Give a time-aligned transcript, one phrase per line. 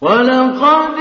[0.00, 0.99] وَلَقَدْ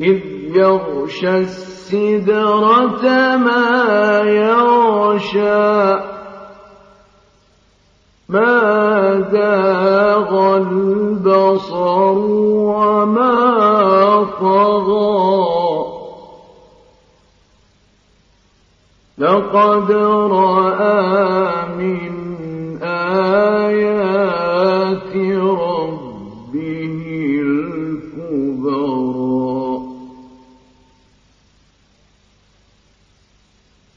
[0.00, 0.20] إِذْ
[0.56, 3.02] يَغْشَى السِّدْرَةَ
[3.36, 6.00] مَا يَغْشَىٰ.
[8.28, 8.60] مَا
[9.32, 12.18] زَاغَ الْبَصَرُ
[12.78, 13.40] وَمَا
[14.40, 15.84] طَغَىٰ.
[19.18, 19.92] لَقَدْ
[20.32, 22.17] رَأَىٰ مِنْ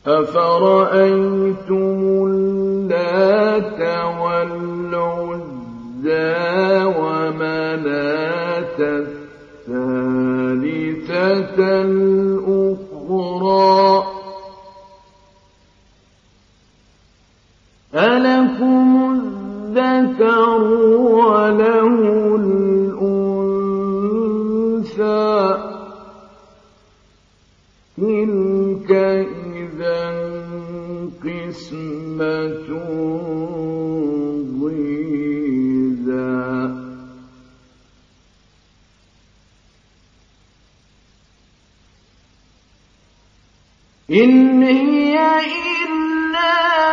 [0.08, 3.82] أَفَرَأَيْتُمُ اللَّاتَ
[44.14, 46.91] إِنْ هِيَ إِلَّا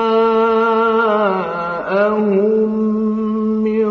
[3.63, 3.87] من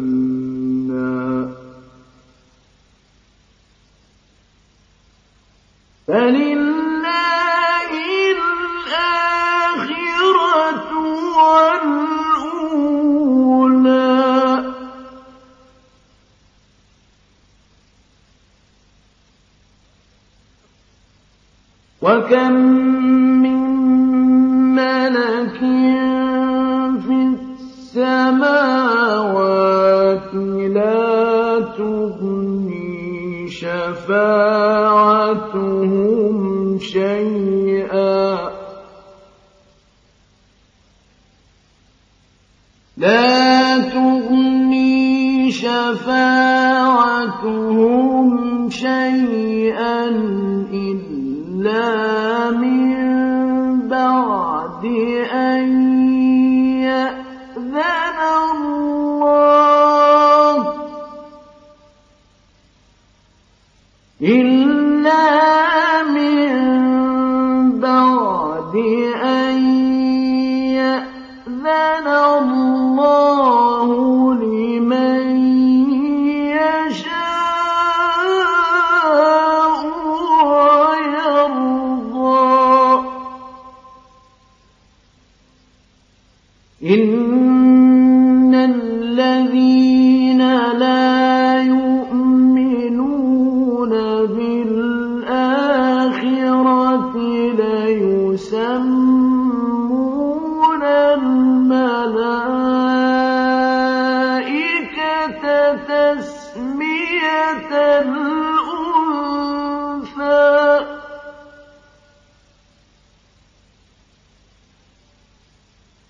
[22.28, 22.52] وكم
[23.42, 23.62] من
[24.74, 25.58] ملك
[27.00, 27.16] في
[27.96, 28.74] السماوات
[30.74, 34.38] لا تغني شفاعتهم
[36.78, 38.50] شيئا.
[42.96, 46.28] لا تغني شفاعتهم
[48.70, 50.08] شيئا
[50.72, 52.07] إلا
[54.78, 55.77] رب أن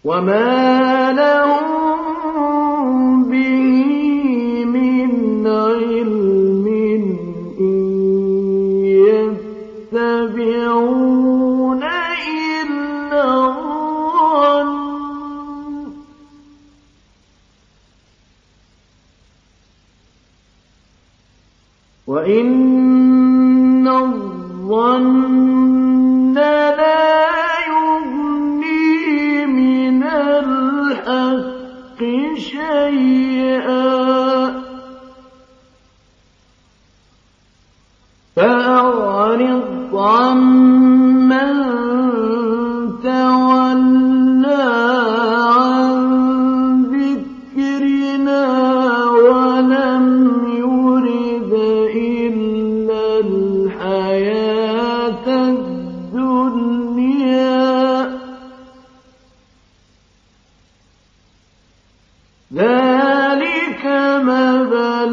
[0.09, 1.78] وما لهم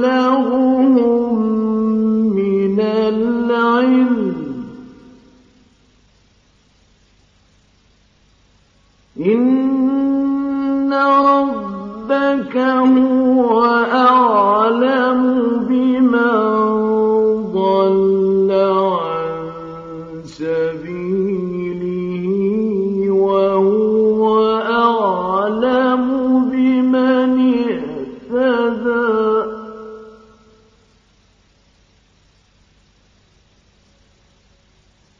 [0.06, 0.75] له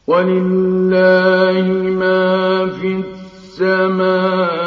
[0.06, 1.66] ولله
[2.00, 4.65] ما في السماوات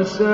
[0.00, 0.26] يَشَاءُونَ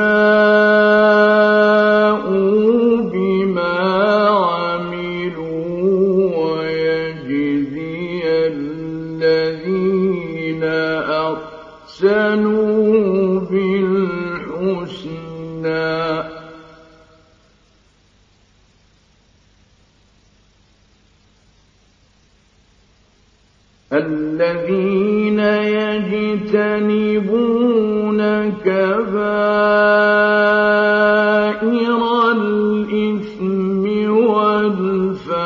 [34.63, 35.42] الفلاح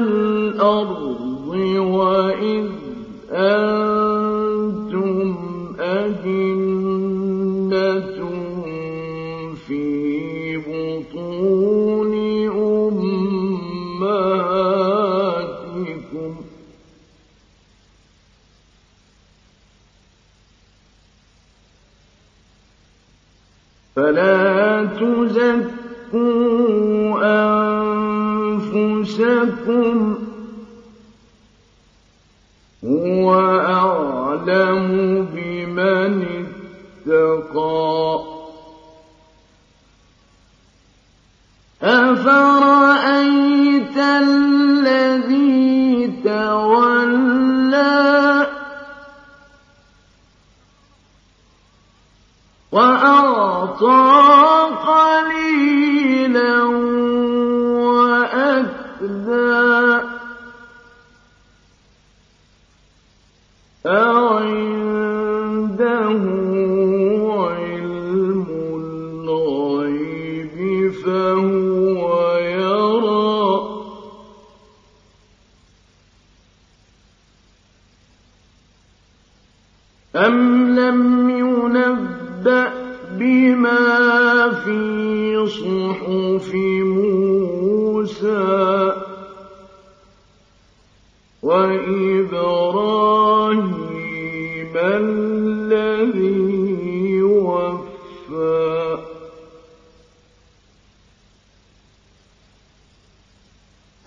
[0.00, 2.66] الأرض وإذ
[3.30, 3.79] أن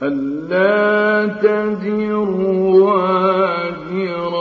[0.03, 2.13] ألا تزر
[2.83, 4.33] وازرة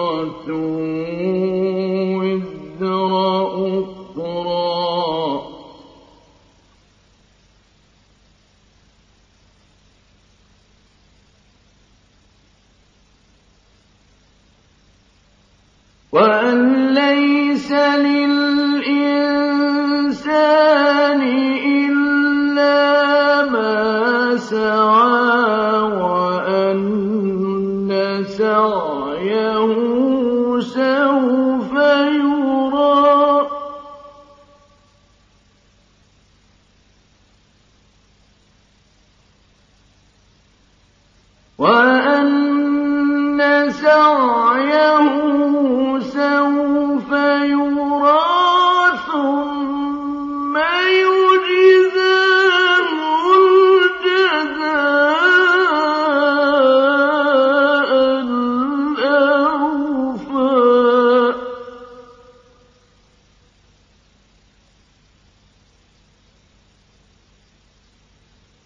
[28.25, 29.67] سعيه
[30.61, 33.47] سوف يرى.
[41.59, 41.92] ولا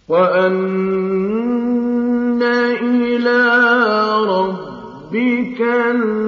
[0.08, 1.96] وَأَنَّ
[2.82, 3.42] إِلَىٰ
[4.30, 6.25] رَبِّكَ الْمُنتَهَىٰ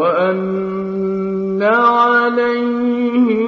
[0.00, 3.39] وأن عليه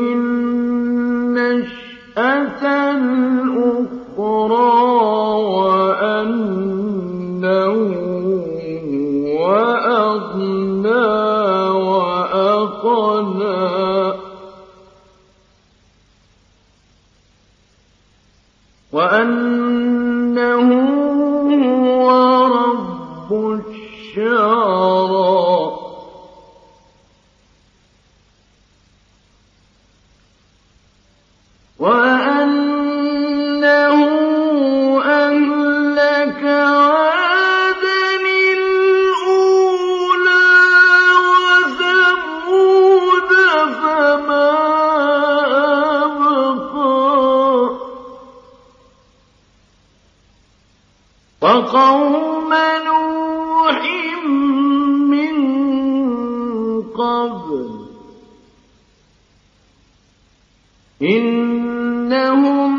[61.03, 62.73] إنهم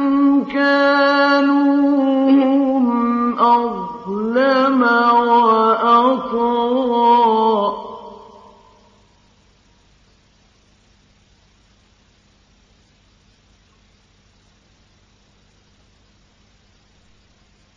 [0.43, 4.81] كانوا هم أظلم
[5.27, 6.53] وأطغى.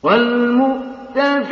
[0.07, 1.47] والمؤتفكة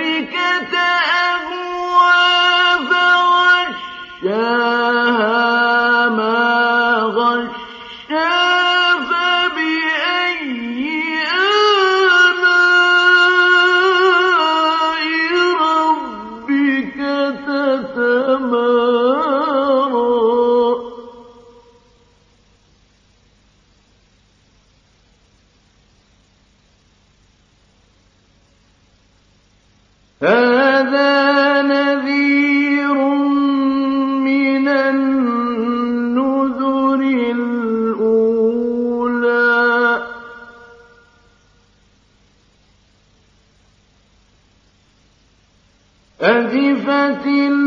[46.34, 47.64] أزفت الْآزِفَةُ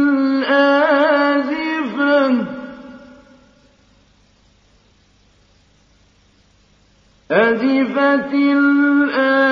[7.31, 9.47] أَزِفَتِ الْآزِفَةُ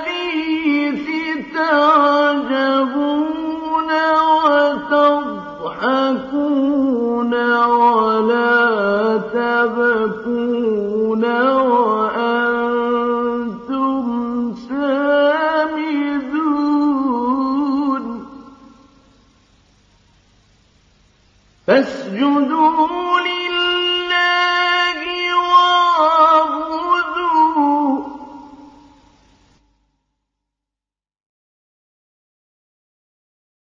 [0.00, 1.06] الحديث
[1.54, 3.10] تعجبون
[4.40, 6.29] وتضحكون.